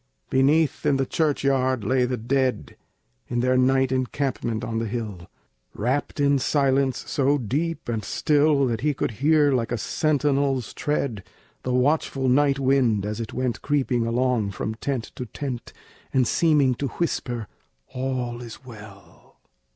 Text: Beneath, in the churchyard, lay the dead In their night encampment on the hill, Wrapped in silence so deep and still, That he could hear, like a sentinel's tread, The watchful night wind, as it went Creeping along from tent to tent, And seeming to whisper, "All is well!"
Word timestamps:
Beneath, 0.31 0.83
in 0.83 0.97
the 0.97 1.05
churchyard, 1.05 1.83
lay 1.83 2.05
the 2.05 2.17
dead 2.17 2.75
In 3.27 3.41
their 3.41 3.55
night 3.55 3.91
encampment 3.91 4.63
on 4.63 4.79
the 4.79 4.87
hill, 4.87 5.29
Wrapped 5.75 6.19
in 6.19 6.39
silence 6.39 7.07
so 7.07 7.37
deep 7.37 7.87
and 7.87 8.03
still, 8.03 8.65
That 8.65 8.81
he 8.81 8.95
could 8.95 9.11
hear, 9.21 9.51
like 9.51 9.71
a 9.71 9.77
sentinel's 9.77 10.73
tread, 10.73 11.23
The 11.61 11.71
watchful 11.71 12.27
night 12.27 12.57
wind, 12.57 13.05
as 13.05 13.19
it 13.19 13.31
went 13.31 13.61
Creeping 13.61 14.07
along 14.07 14.53
from 14.53 14.73
tent 14.73 15.11
to 15.17 15.27
tent, 15.27 15.71
And 16.11 16.27
seeming 16.27 16.73
to 16.81 16.87
whisper, 16.87 17.45
"All 17.93 18.41
is 18.41 18.65
well!" 18.65 19.37